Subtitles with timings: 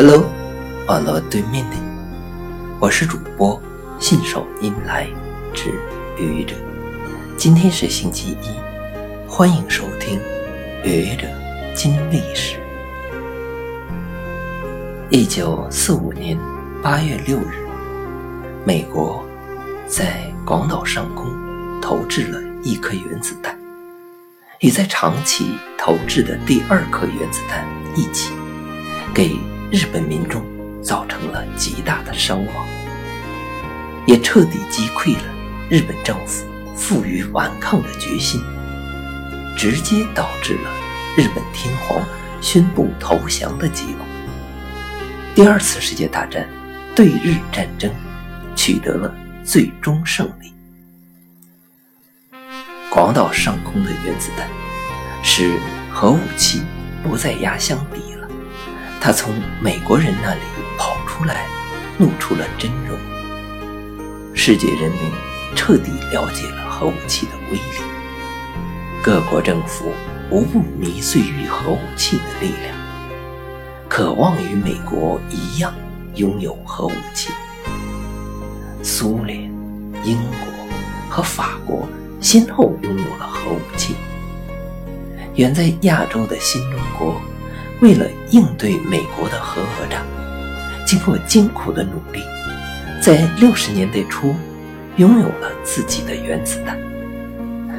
[0.00, 0.24] Hello，
[0.86, 1.82] 网络对面的你，
[2.78, 3.60] 我是主播
[3.98, 5.08] 信手拈来
[5.52, 5.74] 之
[6.16, 6.54] 愚者。
[7.36, 10.20] 今天是星期一，欢迎收听
[10.84, 11.26] 愚者
[11.74, 12.60] 金历史。
[15.10, 16.38] 一九四五年
[16.80, 17.66] 八月六日，
[18.64, 19.26] 美国
[19.88, 21.26] 在广岛上空
[21.80, 23.58] 投掷了一颗原子弹，
[24.60, 28.32] 与在长崎投掷的第二颗原子弹一起，
[29.12, 29.36] 给
[29.70, 30.42] 日本民众
[30.82, 32.66] 造成了极大的伤亡，
[34.06, 35.22] 也彻底击溃了
[35.68, 38.40] 日本政府负隅顽抗的决心，
[39.54, 40.70] 直接导致了
[41.18, 42.02] 日本天皇
[42.40, 44.06] 宣布投降的结果。
[45.34, 46.48] 第二次世界大战
[46.96, 47.92] 对日战争
[48.56, 50.50] 取得了最终胜利。
[52.90, 54.48] 广岛上空的原子弹
[55.22, 55.60] 使
[55.92, 56.62] 核武器
[57.02, 58.07] 不再压箱底。
[59.00, 60.40] 他从美国人那里
[60.76, 61.46] 跑出来，
[61.98, 62.98] 露出了真容。
[64.34, 65.10] 世界人民
[65.54, 67.82] 彻底了解了核武器的威力，
[69.02, 69.92] 各国政府
[70.30, 72.76] 无不迷醉于核武器的力量，
[73.88, 75.74] 渴望与美国一样
[76.14, 77.30] 拥有核武器。
[78.82, 79.42] 苏联、
[80.04, 80.68] 英国
[81.08, 81.88] 和法国
[82.20, 83.94] 先后拥有了核武器。
[85.34, 87.20] 远在亚洲的新中国。
[87.80, 90.02] 为了应对美国的核讹诈，
[90.84, 92.22] 经过艰苦的努力，
[93.00, 94.34] 在六十年代初
[94.96, 96.76] 拥有了自己的原子弹，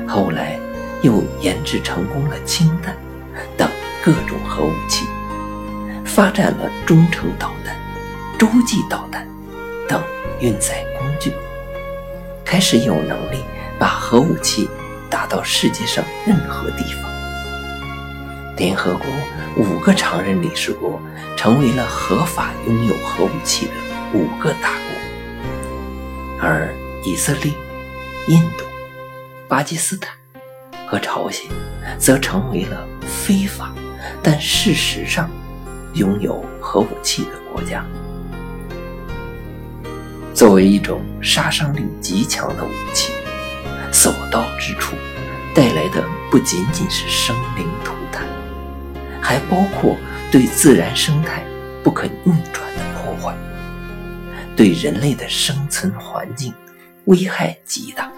[0.07, 0.57] 后来
[1.01, 2.95] 又研制成功了氢弹
[3.57, 3.69] 等
[4.01, 5.05] 各种核武器，
[6.05, 7.75] 发展了中程导弹、
[8.37, 9.27] 洲际导弹
[9.87, 10.01] 等
[10.39, 11.33] 运载工具，
[12.45, 13.43] 开始有能力
[13.77, 14.69] 把核武器
[15.09, 17.08] 打到世界上任何地方。
[18.59, 19.07] 联合国
[19.55, 21.01] 五个常任理事国
[21.37, 23.71] 成为了合法拥有核武器的
[24.13, 26.75] 五个大国，而
[27.05, 27.53] 以色列、
[28.27, 28.65] 印度、
[29.47, 30.13] 巴基斯坦
[30.85, 31.49] 和朝鲜
[31.97, 33.73] 则成为了非法
[34.21, 35.31] 但事实上
[35.93, 37.85] 拥有核武器的国家。
[40.33, 43.13] 作为一种杀伤力极强的武器，
[43.89, 44.97] 所到之处
[45.55, 47.93] 带来的不仅仅是生灵涂。
[49.21, 49.95] 还包括
[50.31, 51.43] 对自然生态
[51.83, 53.35] 不可逆转的破坏，
[54.55, 56.53] 对人类的生存环境
[57.05, 58.11] 危害极大。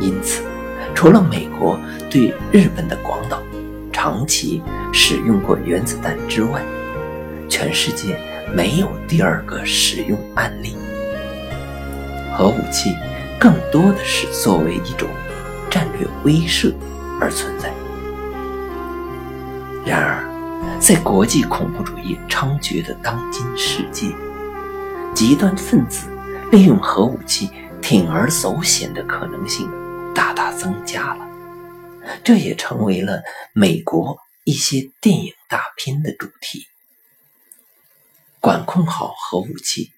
[0.00, 0.42] 因此，
[0.94, 1.78] 除了美国
[2.10, 3.40] 对日本的广岛、
[3.92, 4.62] 长崎
[4.92, 6.60] 使用过原子弹之外，
[7.48, 8.18] 全世界
[8.54, 10.76] 没有第二个使用案例。
[12.34, 12.96] 核武器
[13.38, 15.08] 更多的是作为一种
[15.70, 16.72] 战略威慑
[17.20, 17.70] 而存在。
[19.84, 20.24] 然而，
[20.80, 24.14] 在国际恐怖主义猖獗的当今世界，
[25.12, 26.08] 极端分子
[26.52, 27.50] 利用核武器
[27.80, 29.68] 铤而走险的可能性
[30.14, 31.26] 大大增加了。
[32.22, 33.22] 这也成为了
[33.52, 36.66] 美国一些电影大片的主题。
[38.40, 39.92] 管控好核武器，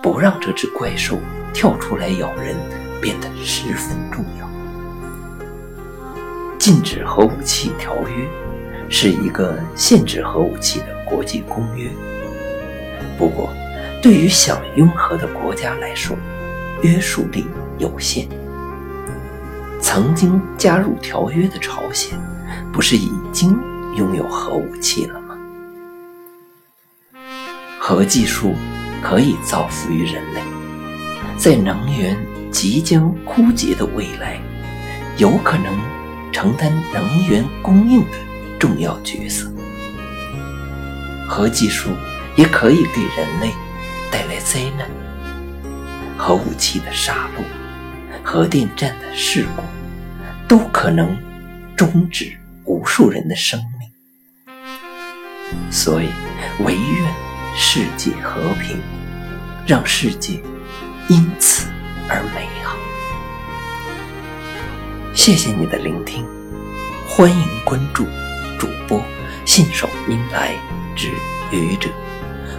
[0.00, 1.18] 不让这只怪兽
[1.52, 2.56] 跳出来咬人，
[3.00, 4.48] 变得十分重要。
[6.56, 8.47] 禁止核武器条约。
[8.88, 11.90] 是一个限制核武器的国际公约。
[13.16, 13.52] 不过，
[14.00, 16.16] 对于想拥核的国家来说，
[16.82, 17.44] 约束力
[17.78, 18.28] 有限。
[19.80, 22.18] 曾经加入条约的朝鲜，
[22.72, 23.50] 不是已经
[23.96, 25.38] 拥有核武器了吗？
[27.80, 28.54] 核技术
[29.02, 30.40] 可以造福于人类，
[31.36, 32.16] 在能源
[32.50, 34.38] 即将枯竭的未来，
[35.16, 35.76] 有可能
[36.32, 38.27] 承担能源供应的。
[38.58, 39.50] 重要角色，
[41.28, 41.90] 核技术
[42.36, 43.52] 也可以给人类
[44.10, 44.90] 带来灾难。
[46.16, 47.42] 核武器的杀戮，
[48.24, 49.62] 核电站的事故，
[50.48, 51.16] 都可能
[51.76, 53.88] 终止无数人的生命。
[55.70, 56.08] 所以，
[56.64, 57.14] 唯愿
[57.56, 58.76] 世界和平，
[59.66, 60.40] 让世界
[61.08, 61.68] 因此
[62.08, 62.76] 而美好。
[65.14, 66.26] 谢谢你的聆听，
[67.06, 68.06] 欢迎关注。
[68.58, 69.00] 主播
[69.44, 70.52] 信手拈来
[70.96, 71.12] 之
[71.52, 71.88] 愚者，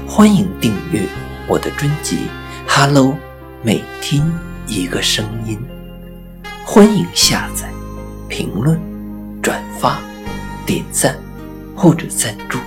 [0.08, 1.02] 欢迎订阅
[1.46, 2.16] 我的专辑
[2.66, 3.08] 《Hello》，
[3.62, 4.26] 每天
[4.66, 5.60] 一个声音。
[6.66, 7.70] 欢迎下载、
[8.30, 8.80] 评论、
[9.42, 10.00] 转发、
[10.66, 11.18] 点赞
[11.76, 12.58] 或者赞助。